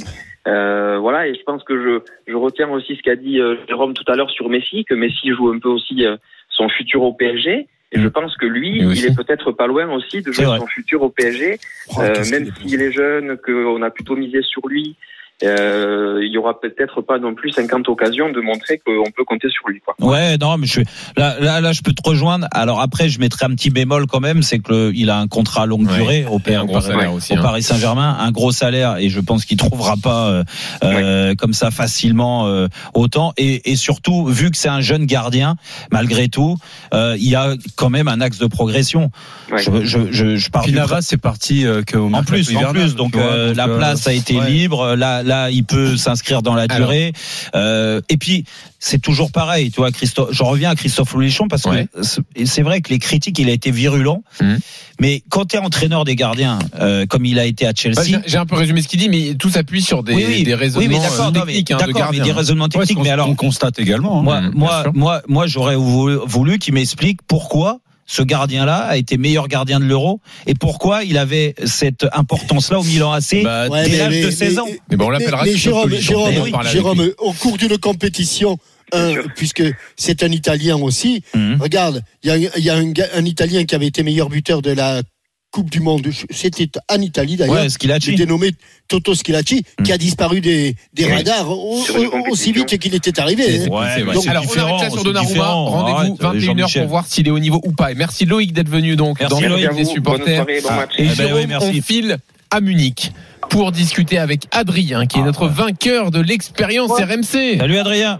Euh, 0.47 0.97
voilà, 0.99 1.27
et 1.27 1.35
je 1.35 1.43
pense 1.43 1.63
que 1.63 1.77
je, 1.77 2.31
je 2.31 2.35
retiens 2.35 2.69
aussi 2.69 2.95
ce 2.95 3.01
qu'a 3.01 3.15
dit 3.15 3.39
euh, 3.39 3.55
Jérôme 3.67 3.93
tout 3.93 4.09
à 4.11 4.15
l'heure 4.15 4.31
sur 4.31 4.49
Messi, 4.49 4.85
que 4.85 4.93
Messi 4.93 5.29
joue 5.31 5.49
un 5.49 5.59
peu 5.59 5.69
aussi 5.69 6.05
euh, 6.05 6.17
son 6.49 6.69
futur 6.69 7.03
au 7.03 7.13
PSG. 7.13 7.67
Et 7.91 7.99
je 7.99 8.07
pense 8.07 8.37
que 8.37 8.45
lui, 8.45 8.77
il 8.77 9.05
est 9.05 9.15
peut-être 9.15 9.51
pas 9.51 9.65
loin 9.65 9.91
aussi 9.91 10.21
de 10.21 10.31
jouer 10.31 10.45
son 10.45 10.67
futur 10.67 11.01
au 11.01 11.09
PSG. 11.09 11.57
Oh, 11.89 12.01
Euh, 12.01 12.23
même 12.29 12.51
s'il 12.61 12.83
est 12.83 12.91
jeune, 12.91 13.35
qu'on 13.37 13.81
a 13.81 13.89
plutôt 13.89 14.15
misé 14.15 14.43
sur 14.43 14.67
lui, 14.67 14.95
euh, 15.43 16.19
il 16.21 16.31
y 16.31 16.37
aura 16.37 16.59
peut-être 16.59 17.01
pas 17.01 17.17
non 17.19 17.33
plus 17.35 17.51
50 17.51 17.87
occasions 17.89 18.29
de 18.31 18.39
montrer 18.41 18.79
qu'on 18.85 19.09
peut 19.15 19.23
compter 19.25 19.49
sur 19.49 19.67
lui. 19.69 19.81
Quoi. 19.81 19.95
Ouais, 19.99 20.37
non, 20.37 20.57
mais 20.57 20.67
je 20.67 20.81
là, 21.17 21.35
là, 21.39 21.61
là, 21.61 21.71
je 21.71 21.81
peux 21.81 21.93
te 21.93 22.07
rejoindre. 22.07 22.47
Alors 22.51 22.81
après, 22.81 23.09
je 23.09 23.19
mettrai 23.19 23.45
un 23.45 23.51
petit 23.51 23.69
bémol 23.69 24.05
quand 24.07 24.19
même, 24.19 24.43
c'est 24.43 24.59
que 24.59 24.71
le- 24.71 24.91
il 24.95 25.09
a 25.09 25.17
un 25.17 25.27
contrat 25.27 25.63
à 25.63 25.65
longue 25.65 25.87
Ouais. 25.89 25.97
durée 25.97 26.25
au, 26.25 26.41
un 26.53 26.61
au 26.61 26.65
gros 26.65 26.73
Paris- 26.79 26.87
salaire 26.87 27.13
aussi, 27.13 27.33
au 27.33 27.37
hein. 27.37 27.41
Paris 27.41 27.63
Saint-Germain, 27.63 28.17
un 28.19 28.31
gros 28.31 28.51
salaire, 28.51 28.97
et 28.97 29.09
je 29.09 29.19
pense 29.19 29.45
qu'il 29.45 29.57
trouvera 29.57 29.95
pas 30.01 30.27
euh, 30.29 30.43
euh, 30.83 31.35
comme 31.35 31.53
ça 31.53 31.71
facilement 31.71 32.47
euh, 32.47 32.67
autant. 32.93 33.33
Et, 33.37 33.71
et 33.71 33.75
surtout, 33.75 34.25
vu 34.25 34.51
que 34.51 34.57
c'est 34.57 34.69
un 34.69 34.81
jeune 34.81 35.05
gardien, 35.05 35.55
malgré 35.91 36.27
tout, 36.27 36.57
euh, 36.93 37.15
il 37.17 37.29
y 37.29 37.35
a 37.35 37.53
quand 37.75 37.89
même 37.89 38.07
un 38.07 38.21
axe 38.21 38.39
de 38.39 38.47
progression. 38.47 39.11
Ouais. 39.51 39.61
Je, 39.61 39.83
je, 39.85 40.11
je, 40.11 40.35
je 40.35 40.49
Navas, 40.73 41.01
c'est 41.01 41.17
parti 41.17 41.65
euh, 41.65 41.81
qu'au 41.89 42.11
en 42.13 42.23
plus, 42.23 42.55
en 42.55 42.71
plus, 42.71 42.95
donc 42.95 43.15
euh, 43.15 43.53
la 43.55 43.67
euh, 43.67 43.77
place 43.77 44.07
a 44.07 44.13
été 44.13 44.37
ouais. 44.37 44.49
libre. 44.49 44.95
Là, 44.95 45.23
là, 45.29 45.49
il 45.49 45.63
peut 45.63 45.95
s'inscrire 45.95 46.41
dans 46.41 46.53
la 46.55 46.63
Alors. 46.63 46.89
durée. 46.89 47.13
Euh, 47.55 48.01
et 48.09 48.17
puis, 48.17 48.43
c'est 48.79 49.01
toujours 49.01 49.31
pareil, 49.31 49.71
tu 49.71 49.77
vois, 49.79 49.91
Christophe. 49.91 50.29
Je 50.31 50.43
reviens 50.43 50.71
à 50.71 50.75
Christophe 50.75 51.13
Loulichon 51.13 51.47
parce 51.47 51.63
Ouais. 51.65 51.87
que 51.93 52.43
c'est- 52.45 52.61
vrai 52.61 52.81
que 52.81 52.89
les 52.89 52.99
critiques, 52.99 53.39
il 53.39 53.49
a 53.49 53.53
été 53.53 53.71
virulent. 53.71 54.23
Mhm. 54.41 54.59
Mais 55.01 55.23
quand 55.29 55.45
tu 55.45 55.55
es 55.55 55.59
entraîneur 55.59 56.03
des 56.03 56.15
gardiens, 56.17 56.59
euh, 56.81 57.05
comme 57.05 57.23
il 57.25 57.39
a 57.39 57.45
été 57.45 57.65
à 57.65 57.69
Bah, 57.69 57.73
Chelsea. 57.77 58.03
J'ai 58.05 58.17
j'ai 58.25 58.37
un 58.37 58.45
peu 58.45 58.55
résumé 58.55 58.81
ce 58.81 58.87
qu'il 58.89 58.99
dit, 58.99 59.07
mais 59.09 59.35
tout 59.35 59.49
s'appuie 59.49 59.81
sur 59.81 60.03
des, 60.03 60.13
oui, 60.13 60.25
oui, 60.27 60.43
des 60.43 60.51
oui, 60.51 60.53
raisonnements 60.55 60.89
mais 60.89 60.99
mais 60.99 61.39
techniques 61.45 61.71
hein, 61.71 61.75
de 61.75 61.79
d'accord, 61.79 61.93
mais 61.93 61.99
gardien. 62.17 62.23
des 62.25 62.31
raisonnements 62.31 62.67
techniques. 62.67 62.99
mais 63.01 63.09
alors, 63.09 63.29
on 63.29 63.35
constate 63.35 63.79
également. 63.79 64.19
hein. 64.19 64.23
moi, 64.23 64.41
Mmh, 64.41 64.51
moi, 64.55 64.83
moi, 64.93 65.21
moi, 65.27 65.47
j'aurais 65.47 65.75
voulu, 65.77 66.17
voulu 66.25 66.59
qu'il 66.59 66.73
m'explique 66.73 67.19
pourquoi 67.27 67.79
ce 68.11 68.23
gardien-là 68.23 68.77
a 68.77 68.97
été 68.97 69.17
meilleur 69.17 69.47
gardien 69.47 69.79
de 69.79 69.85
l'Euro 69.85 70.19
et 70.47 70.55
pourquoi 70.55 71.03
il 71.03 71.15
avait 71.19 71.53
cette 71.65 72.07
importance-là 72.11 72.79
au 72.79 72.83
Milan 72.83 73.11
AC 73.11 73.43
Bah, 73.43 73.67
Ouais, 73.69 73.83
dès 73.83 73.89
mais- 73.91 73.97
l'âge 73.99 74.13
mais- 74.15 74.23
de 74.23 74.31
16 74.31 74.57
ans. 74.59 74.65
Mais 74.89 74.97
bon, 74.97 75.05
on 75.05 75.09
l'appellera 75.11 75.43
mais 75.45 75.55
Jérôme, 75.55 75.91
Jérôme, 75.93 76.33
Jérôme, 76.71 77.11
au 77.19 77.33
cours 77.33 77.57
d'une 77.57 77.77
compétition, 77.77 78.57
un, 78.91 79.11
sûr. 79.13 79.27
puisque 79.35 79.63
c'est 79.95 80.23
un 80.23 80.31
Italien 80.31 80.77
aussi, 80.77 81.21
Mhm. 81.35 81.57
regarde, 81.61 82.01
il 82.23 82.29
y 82.29 82.31
a, 82.31 82.37
il 82.57 82.63
y 82.63 82.69
a 82.71 82.75
un, 82.75 82.91
un 83.13 83.25
Italien 83.25 83.63
qui 83.65 83.75
avait 83.75 83.85
été 83.85 84.01
meilleur 84.01 84.29
buteur 84.29 84.63
de 84.63 84.71
la 84.71 85.03
Coupe 85.51 85.69
du 85.71 85.79
Monde. 85.79 86.07
C'était 86.29 86.69
en 86.91 87.01
Italie 87.01 87.35
d'ailleurs. 87.35 87.55
Ouais, 87.55 88.51
Toto 88.87 89.13
Schilacci, 89.15 89.63
Mm. 89.79 89.83
qui 89.83 89.91
a 89.91 89.97
disparu 89.97 90.41
des, 90.41 90.75
des 90.93 91.05
Oui. 91.05 91.11
radars 91.13 91.49
au- 91.49 91.79
au- 91.81 92.31
aussi 92.31 92.51
vite 92.51 92.77
qu'il 92.77 92.93
était 92.93 93.19
arrivé. 93.19 93.43
Hein. 93.43 93.61
c'est- 93.65 93.69
Ouais, 93.69 94.13
donc, 94.13 94.27
Alors, 94.27 94.43
on 94.47 94.59
arrête 94.59 94.81
là 94.83 94.89
sur 94.89 95.03
Donnarumma. 95.03 95.45
Rendez-vous 95.47 95.97
Arrête, 95.97 96.11
21h 96.21 96.39
Jean-Michel. 96.39 96.81
pour 96.83 96.89
voir 96.91 97.05
s'il 97.07 97.27
est 97.27 97.31
au 97.31 97.39
niveau 97.39 97.59
ou 97.63 97.71
pas. 97.71 97.91
Et 97.91 97.95
merci 97.95 98.25
Loïc 98.25 98.53
d'être 98.53 98.69
venu 98.69 98.95
donc 98.95 99.19
Merci, 99.19 99.41
dans 99.43 99.49
Loïc. 99.49 99.73
des 99.75 99.85
supporters. 99.85 100.43
soirée, 100.43 100.61
bon 100.61 100.71
match. 100.75 100.91
Et 100.97 101.03
Eh 101.03 101.07
ben 101.07 101.15
Jérôme, 101.15 101.45
merci. 101.47 101.71
on 101.79 101.81
file 101.81 102.17
à 102.51 102.61
Munich 102.61 103.11
pour 103.49 103.71
discuter 103.71 104.17
avec 104.17 104.43
Adrien, 104.51 105.05
qui 105.07 105.19
est 105.19 105.23
notre 105.23 105.47
vainqueur 105.47 106.11
de 106.11 106.19
l'expérience 106.19 106.91
RMC. 106.91 107.57
Salut 107.59 107.77
Adrien. 107.77 108.19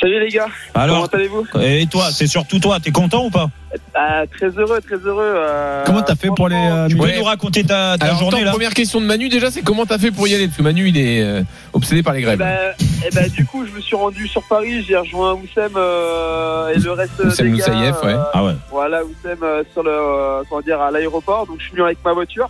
Salut 0.00 0.20
les 0.20 0.28
gars, 0.28 0.46
Alors, 0.74 0.96
comment 0.96 1.06
allez-vous 1.20 1.46
et 1.60 1.86
toi, 1.86 2.04
c'est 2.12 2.28
surtout 2.28 2.60
toi, 2.60 2.78
t'es 2.80 2.92
content 2.92 3.24
ou 3.24 3.30
pas 3.30 3.48
Ah, 3.94 4.22
Très 4.36 4.46
heureux, 4.50 4.80
très 4.80 4.96
heureux. 4.96 5.24
euh, 5.34 5.82
Comment 5.86 6.02
t'as 6.02 6.14
fait 6.14 6.28
pour 6.36 6.48
les 6.48 6.54
euh, 6.54 6.86
Tu 6.88 6.96
peux 6.96 7.02
Ouais. 7.02 7.16
nous 7.18 7.24
raconter 7.24 7.64
ta, 7.64 7.98
ta 7.98 8.06
Alors, 8.06 8.18
journée 8.20 8.36
attends, 8.36 8.44
là 8.44 8.50
première 8.52 8.74
question 8.74 9.00
de 9.00 9.06
Manu 9.06 9.28
déjà, 9.28 9.50
c'est 9.50 9.62
comment 9.62 9.86
t'as 9.86 9.98
fait 9.98 10.12
pour 10.12 10.28
y 10.28 10.34
aller? 10.36 10.46
Parce 10.46 10.56
que 10.58 10.62
Manu, 10.62 10.88
il 10.88 10.96
est 10.98 11.20
euh, 11.22 11.42
obsédé 11.72 12.04
par 12.04 12.12
les 12.12 12.20
eh 12.20 12.22
grèves. 12.22 12.38
ben, 12.38 12.56
eh 13.06 13.10
ben, 13.12 13.28
du 13.28 13.44
coup, 13.44 13.66
je 13.66 13.72
me 13.72 13.80
suis 13.80 13.96
rendu 13.96 14.28
sur 14.28 14.42
Paris, 14.48 14.84
j'ai 14.86 14.96
rejoint 14.96 15.34
Oussem 15.34 15.72
euh, 15.76 16.68
et 16.68 16.78
le 16.78 16.92
reste 16.92 17.18
Oussem 17.18 17.50
des 17.50 17.58
gars. 17.58 17.72
Moussaïef, 17.72 18.02
ouais. 18.04 18.12
euh, 18.14 18.22
Ah 18.34 18.44
ouais. 18.44 18.54
Voilà, 18.70 19.02
Oussem 19.04 19.38
euh, 19.42 19.64
sur 19.72 19.82
le, 19.82 19.90
euh, 19.90 20.42
comment 20.48 20.60
dire, 20.60 20.80
à 20.80 20.92
l'aéroport. 20.92 21.46
Donc, 21.48 21.56
je 21.58 21.64
suis 21.64 21.72
venu 21.72 21.82
avec 21.82 21.98
ma 22.04 22.12
voiture. 22.12 22.48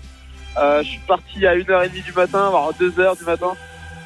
Euh, 0.61 0.83
je 0.83 0.88
suis 0.88 1.00
parti 1.09 1.47
à 1.47 1.55
1h30 1.57 2.05
du 2.05 2.12
matin, 2.14 2.49
voire 2.50 2.71
2h 2.78 3.19
du 3.19 3.25
matin. 3.25 3.52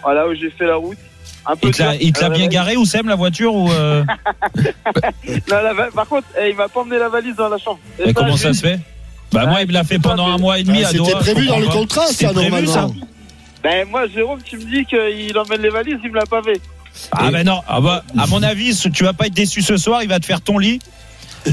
Voilà, 0.05 0.29
où 0.29 0.35
j'ai 0.35 0.51
fait 0.51 0.67
la 0.67 0.77
route. 0.77 0.99
Un 1.47 1.57
peu 1.57 1.69
Il 1.69 1.75
te 1.75 1.83
l'a, 1.83 1.91
dur. 1.93 1.99
il 2.03 2.13
te 2.13 2.21
l'a 2.21 2.31
bien 2.31 2.47
garé 2.49 2.77
ou 2.77 2.85
Sem 2.85 3.09
la 3.09 3.15
voiture 3.17 3.55
ou 3.55 3.71
euh, 3.71 4.05
non, 4.57 5.63
la 5.63 5.73
va- 5.75 5.91
Par 5.91 6.07
contre, 6.07 6.27
eh, 6.41 6.51
il 6.51 6.57
m'a 6.57 6.69
pas 6.69 6.81
emmené 6.81 6.99
la 6.99 7.09
valise 7.09 7.37
dans 7.37 7.49
la 7.49 7.59
chambre. 7.59 7.79
Et 7.99 8.07
mais 8.07 8.13
comment 8.15 8.37
ça 8.37 8.53
se 8.53 8.61
fait 8.61 8.79
Bah 9.33 9.47
moi 9.47 9.63
il 9.63 9.69
me 9.69 9.73
l'a 9.73 9.85
fait 9.85 9.99
pendant 9.99 10.27
un 10.29 10.39
mois 10.39 10.59
et 10.59 10.63
demi 10.65 10.83
Ah, 10.85 10.89
à 10.89 10.93
Doha. 10.93 11.07
C'était 11.11 11.19
prévu 11.33 11.47
dans 11.47 11.59
le 11.59 11.67
contrat, 11.69 12.07
ça, 12.07 12.33
normalement. 12.33 12.95
Ben 13.63 13.87
moi, 13.89 14.07
Jérôme, 14.09 14.41
tu 14.45 14.57
me 14.57 14.65
dis 14.65 14.85
qu'il 14.85 15.39
emmène 15.39 15.61
les 15.63 15.69
valises, 15.71 15.99
il 16.03 16.11
me 16.11 16.17
l'a 16.17 16.27
pas 16.27 16.43
fait. 16.43 16.61
Ah 17.13 17.31
ben 17.31 17.47
non, 17.47 17.61
ah 17.69 17.81
bah, 17.81 18.05
à 18.19 18.27
mon 18.27 18.43
avis, 18.43 18.77
tu 18.93 19.05
vas 19.05 19.13
pas 19.13 19.27
être 19.27 19.35
déçu 19.35 19.63
ce 19.63 19.77
soir, 19.77 20.03
il 20.03 20.09
va 20.09 20.19
te 20.21 20.27
faire 20.27 20.41
ton 20.41 20.59
lit. 20.59 20.81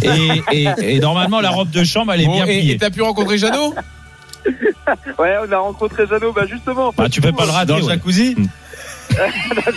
Et, 0.02 0.08
et- 0.52 0.96
et 0.96 1.00
normalement 1.00 1.40
la 1.40 1.50
robe 1.50 1.70
de 1.72 1.84
chambre 1.84 2.12
elle 2.14 2.22
est 2.22 2.26
Bon, 2.26 2.34
bien 2.34 2.46
et 2.46 2.58
et 2.58 2.60
pliée. 2.60 2.78
t'as 2.78 2.90
pu 2.92 3.02
rencontrer 3.02 3.38
Jeannot? 3.40 3.74
Ouais, 5.18 5.36
on 5.48 5.52
a 5.52 5.58
rencontré 5.58 6.06
Jeannot, 6.08 6.32
bah 6.34 6.46
justement. 6.50 6.94
Bah 6.98 7.10
tu 7.10 7.22
peux 7.22 7.32
pas 7.32 7.46
le 7.46 7.52
rater. 7.52 7.68
Dans 7.68 7.78
le 7.78 7.84
ouais. 7.86 8.36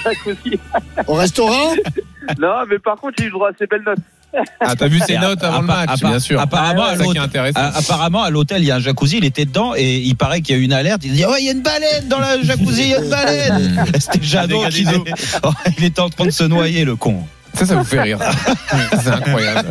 Jacuzzi. 0.05 0.59
Au 1.07 1.15
restaurant 1.15 1.75
Non, 2.39 2.55
mais 2.69 2.79
par 2.79 2.97
contre, 2.97 3.15
j'ai 3.19 3.25
eu 3.25 3.29
le 3.29 3.33
droit 3.33 3.49
à 3.49 3.53
ces 3.59 3.67
belles 3.67 3.83
notes. 3.85 3.99
Ah, 4.61 4.75
t'as 4.77 4.89
vu 4.89 4.99
ses 5.01 5.19
notes 5.19 5.43
à- 5.45 5.49
avant 5.49 5.61
le 5.61 5.71
à- 5.71 5.87
match, 5.87 6.03
à- 6.03 6.09
bien 6.09 6.19
sûr. 6.19 6.41
apparemment, 6.41 6.85
c'est 6.93 6.97
ça 6.97 6.97
qui 6.97 7.03
est 7.03 7.07
l'autre- 7.15 7.21
intéressant. 7.23 7.61
Ah, 7.63 7.73
Apparemment, 7.77 8.23
à 8.23 8.31
l'hôtel, 8.31 8.63
il 8.63 8.67
y 8.67 8.71
a 8.71 8.77
un 8.77 8.81
jacuzzi, 8.81 9.19
il 9.19 9.27
était 9.27 9.45
dedans 9.45 9.75
et 9.77 9.97
il 9.99 10.17
paraît 10.17 10.41
qu'il 10.41 10.57
y 10.57 10.59
a 10.59 10.63
une 10.63 10.73
alerte. 10.73 11.03
Il 11.05 11.13
dit 11.13 11.27
Ouais, 11.27 11.41
il 11.41 11.45
y 11.47 11.49
a 11.51 11.53
une 11.53 11.61
baleine 11.63 12.09
dans 12.09 12.19
le 12.19 12.43
jacuzzi, 12.43 12.83
il 12.85 12.89
y 12.89 12.95
a 12.95 12.99
une 13.03 13.11
baleine. 13.11 13.85
C'était 14.01 14.23
Jeannot 14.23 14.65
qui 14.71 14.87
Oh, 15.43 15.51
Il 15.77 15.85
était 15.85 16.01
en 16.01 16.09
train 16.09 16.25
de 16.25 16.31
se 16.31 16.45
noyer, 16.45 16.85
le 16.87 16.97
con. 16.97 17.27
Ça, 17.55 17.67
ça 17.67 17.75
vous 17.77 17.85
fait 17.85 18.01
rire. 18.01 18.19
c'est 19.03 19.09
incroyable. 19.09 19.71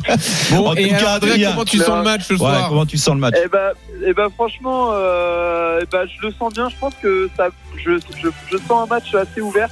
Bon, 0.52 0.68
En 0.70 0.76
et 0.76 0.88
tout 0.90 0.96
cas, 0.96 1.14
Adrien, 1.14 1.52
comment 1.52 1.66
tu 1.66 1.78
sens 1.78 1.98
le 1.98 2.04
match 2.04 2.22
ce 2.24 2.34
Ouais, 2.34 2.40
soir 2.40 2.70
comment 2.70 2.86
tu 2.86 2.98
sens 2.98 3.16
le 3.16 3.20
match 3.22 3.34
Eh 3.44 3.48
ben, 3.48 3.72
eh 4.06 4.14
ben 4.14 4.30
franchement, 4.36 4.90
euh, 4.94 5.80
eh 5.82 5.86
ben, 5.92 6.06
je 6.08 6.28
le 6.28 6.34
sens 6.34 6.54
bien. 6.54 6.70
Je 6.70 6.76
pense 6.80 6.94
que 7.02 7.30
ça, 7.36 7.48
je, 7.78 7.92
je, 8.22 8.28
je 8.52 8.58
sens 8.58 8.84
un 8.84 8.86
match 8.86 9.14
assez 9.16 9.42
ouvert. 9.42 9.70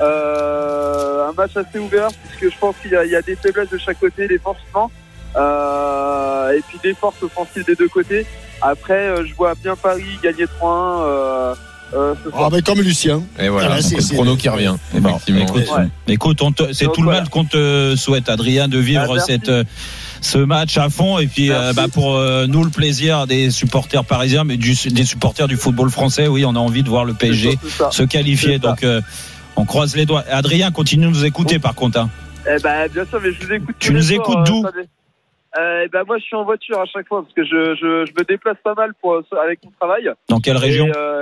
Euh, 0.00 1.28
un 1.28 1.32
match 1.32 1.56
assez 1.56 1.78
ouvert, 1.78 2.08
puisque 2.28 2.52
je 2.54 2.58
pense 2.58 2.74
qu'il 2.82 2.90
y, 2.90 2.96
a- 2.96 3.04
il 3.04 3.10
y 3.10 3.16
a 3.16 3.22
des 3.22 3.36
faiblesses 3.36 3.70
de 3.70 3.78
chaque 3.78 4.00
côté, 4.00 4.26
défensivement. 4.26 4.90
Euh, 5.36 6.52
et 6.56 6.60
puis 6.68 6.78
des 6.82 6.94
forces 6.94 7.22
offensives 7.22 7.64
des 7.64 7.74
deux 7.76 7.88
côtés. 7.88 8.26
Après, 8.60 8.94
euh, 9.08 9.24
je 9.26 9.34
vois 9.34 9.54
bien 9.54 9.76
Paris 9.76 10.18
gagner 10.22 10.44
3-1 10.44 11.54
euh. 11.94 12.14
Ah, 12.34 12.48
ben, 12.50 12.62
Comme 12.62 12.80
Lucien. 12.80 13.22
Et 13.38 13.48
voilà, 13.48 13.74
Ah, 13.74 13.82
c'est- 13.82 13.96
le 13.96 14.14
chrono 14.14 14.36
qui 14.36 14.48
revient, 14.48 14.74
Bon, 14.94 15.18
écoute, 15.28 15.64
Ouais. 15.76 15.88
écoute, 16.08 16.42
on 16.42 16.52
te- 16.52 16.72
c'est 16.72 16.86
Donc, 16.86 16.94
tout 16.94 17.02
le 17.02 17.10
mal 17.10 17.28
qu'on 17.28 17.44
te 17.44 17.94
souhaite, 17.96 18.28
Adrien, 18.28 18.68
de 18.68 18.78
vivre 18.78 19.16
Ah, 19.16 19.20
cette, 19.20 19.48
euh, 19.48 19.64
ce 20.20 20.38
match 20.38 20.78
à 20.78 20.88
fond. 20.88 21.18
Et 21.18 21.26
puis, 21.26 21.50
euh, 21.52 21.72
bah, 21.74 21.86
pour 21.92 22.16
euh, 22.16 22.46
nous, 22.46 22.64
le 22.64 22.70
plaisir 22.70 23.26
des 23.26 23.50
supporters 23.50 24.04
parisiens, 24.04 24.44
mais 24.44 24.56
du- 24.56 24.74
des 24.90 25.04
supporters 25.04 25.48
du 25.48 25.56
football 25.56 25.90
français, 25.90 26.28
oui, 26.28 26.44
on 26.44 26.54
a 26.54 26.58
envie 26.58 26.82
de 26.82 26.88
voir 26.88 27.04
le 27.04 27.14
PSG 27.14 27.58
se 27.90 28.02
qualifier. 28.04 28.58
Donc, 28.58 28.82
euh, 28.84 29.00
on 29.56 29.64
croise 29.64 29.94
les 29.96 30.06
doigts. 30.06 30.24
Adrien, 30.30 30.70
continue 30.70 31.06
de 31.06 31.10
nous 31.10 31.24
écouter, 31.24 31.58
par 31.58 31.74
contre. 31.74 31.98
hein. 31.98 32.10
Eh 32.46 32.60
ben, 32.62 32.88
bien 32.92 33.04
sûr, 33.06 33.20
mais 33.22 33.30
je 33.32 33.46
vous 33.46 33.52
écoute. 33.52 33.76
Tu 33.78 33.92
nous 33.92 34.12
écoutes 34.12 34.44
d'où 34.46 34.64
euh, 35.58 35.82
eh 35.84 35.88
ben, 35.88 36.02
moi, 36.06 36.16
je 36.18 36.24
suis 36.24 36.34
en 36.34 36.44
voiture 36.44 36.80
à 36.80 36.86
chaque 36.86 37.06
fois 37.06 37.20
parce 37.22 37.34
que 37.34 37.44
je, 37.44 37.74
je, 37.74 38.06
je 38.10 38.12
me 38.18 38.24
déplace 38.26 38.56
pas 38.64 38.72
mal 38.74 38.92
pour, 39.02 39.16
avec 39.44 39.60
mon 39.62 39.70
travail. 39.78 40.08
Dans 40.30 40.40
quelle 40.40 40.56
région? 40.56 40.86
Et, 40.86 40.92
euh, 40.96 41.20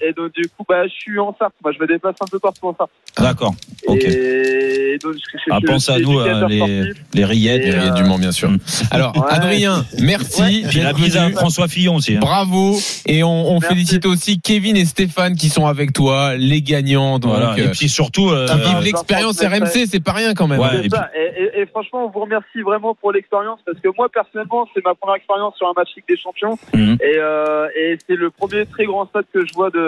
et 0.00 0.12
donc, 0.12 0.32
du 0.32 0.48
coup, 0.48 0.64
bah, 0.68 0.86
je 0.86 0.92
suis 0.92 1.18
en 1.18 1.34
Sarthe. 1.38 1.54
Moi, 1.62 1.72
je 1.72 1.78
me 1.82 1.86
déplace 1.86 2.14
un 2.20 2.26
peu 2.26 2.38
partout 2.38 2.66
en 2.68 2.74
Sarthe. 2.76 2.90
D'accord. 3.18 3.54
Ok. 3.86 4.04
Et 4.04 4.98
donc, 5.02 5.14
je, 5.14 5.18
je, 5.38 5.44
Ah, 5.50 5.58
je 5.60 5.66
pense 5.66 5.88
à 5.88 5.98
nous, 5.98 6.18
euh, 6.18 6.46
les, 6.48 6.92
les 7.14 7.24
rillettes. 7.24 7.62
Et, 7.62 7.68
Il 7.68 7.72
y 7.74 7.88
a 7.88 7.90
du 7.90 8.04
Mans, 8.04 8.18
bien 8.18 8.32
sûr. 8.32 8.50
Mm. 8.50 8.58
Alors, 8.90 9.16
Ouais. 9.16 9.26
Adrien, 9.30 9.84
merci. 10.00 10.62
La 10.80 10.92
bise 10.92 11.16
à 11.16 11.30
François 11.30 11.68
Fillon 11.68 11.96
aussi. 11.96 12.16
hein. 12.16 12.20
Bravo. 12.20 12.76
Et 13.06 13.22
on, 13.24 13.60
félicite 13.60 14.06
aussi 14.06 14.40
Kevin 14.40 14.76
et 14.76 14.84
Stéphane 14.84 15.34
qui 15.36 15.48
sont 15.48 15.66
avec 15.66 15.92
toi, 15.92 16.34
les 16.36 16.62
gagnants. 16.62 17.18
Donc, 17.18 17.32
Voilà. 17.32 17.54
Et 17.58 17.62
euh, 17.66 17.70
puis 17.72 17.88
surtout, 17.88 18.30
euh, 18.30 18.46
euh, 18.48 18.80
l'expérience 18.80 19.40
RMC, 19.40 19.86
c'est 19.86 20.02
pas 20.02 20.12
rien 20.12 20.34
quand 20.34 20.46
même. 20.48 20.58
Ouais, 20.60 20.78
et 20.80 20.82
C'est 20.84 20.96
ça. 20.96 21.10
Et, 21.14 21.42
et- 21.58 21.60
et 21.60 21.66
franchement, 21.66 22.06
on 22.06 22.10
vous 22.10 22.20
remercie 22.20 22.62
vraiment 22.64 22.94
pour 22.94 23.12
l'expérience 23.12 23.60
parce 23.66 23.78
que 23.80 23.88
moi, 23.96 24.08
personnellement, 24.08 24.66
c'est 24.74 24.82
ma 24.84 24.94
première 24.94 25.16
expérience 25.16 25.54
sur 25.56 25.66
un 25.68 25.72
match 25.76 25.90
Ligue 25.96 26.06
des 26.08 26.16
Champions. 26.16 26.56
Et, 26.74 26.98
euh, 27.18 27.66
et 27.76 27.98
c'est 28.08 28.16
le 28.16 28.30
premier 28.30 28.64
très 28.66 28.84
grand 28.86 29.06
stade 29.06 29.24
que 29.32 29.44
je 29.44 29.52
vois 29.52 29.68
de, 29.70 29.78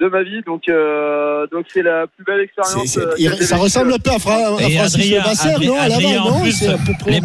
de 0.00 0.08
ma 0.08 0.22
vie. 0.22 0.40
Donc, 0.46 0.62
euh, 0.70 1.46
donc 1.52 1.66
c'est 1.74 1.82
la 1.82 2.06
plus 2.06 2.24
belle 2.24 2.40
expérience. 2.40 2.72
C'est- 2.86 3.00
c'est- 3.18 3.26
euh, 3.28 3.44
ça 3.44 3.56
ressemble 3.58 3.92
un 3.92 3.98
peu 3.98 4.10
à, 4.12 4.18
Fra- 4.18 4.56
à 4.56 4.62
Et 4.62 4.70
Francis 4.78 5.12
Adrien, 5.14 5.58
non 5.68 5.78
Adrien, 5.78 6.22
en 6.22 6.30
non 6.30 6.40
plus, 6.40 6.64
les 7.06 7.20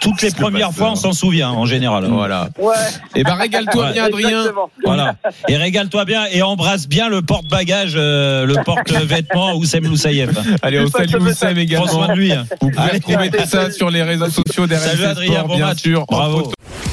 toutes 0.00 0.20
les 0.22 0.30
premières 0.32 0.72
fois, 0.72 0.90
on 0.90 0.94
s'en 0.96 1.12
souvient 1.12 1.50
en 1.50 1.64
général. 1.64 2.06
Voilà. 2.06 2.48
Ouais. 2.58 2.74
Et 3.14 3.22
ben 3.22 3.34
régale-toi 3.34 3.92
bien, 3.92 4.04
Adrien. 4.06 4.44
Voilà. 4.84 5.14
Et 5.48 5.56
régale-toi 5.56 6.04
bien 6.06 6.24
et 6.32 6.42
embrasse 6.42 6.88
bien 6.88 7.08
le 7.08 7.22
porte-bagages, 7.22 7.94
euh, 7.96 8.46
le 8.46 8.54
porte-vêtements 8.64 9.54
Oussem 9.56 9.84
Loussaïef. 9.84 10.30
Allez, 10.62 10.80
on 10.80 10.88
salue. 10.88 11.14
Oussem 11.22 11.50
Prends 11.52 11.60
également. 11.60 11.86
soin 11.86 12.08
de 12.08 12.12
lui. 12.14 12.32
hein. 12.32 12.46
Vous 12.60 12.70
pouvez 12.70 12.82
Allez. 12.82 12.98
retrouver 12.98 13.30
tout 13.30 13.46
ça 13.46 13.70
sur 13.70 13.90
les 13.90 14.02
réseaux 14.02 14.28
sociaux 14.28 14.66
d'RMC 14.66 14.80
Salut 14.80 15.04
Adrien, 15.04 15.44
bon 15.44 15.54
bien 15.54 15.66
match. 15.66 15.88
Bravo. 16.10 16.50